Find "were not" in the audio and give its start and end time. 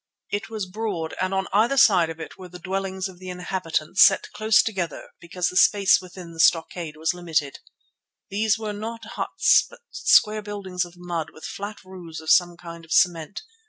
8.57-9.05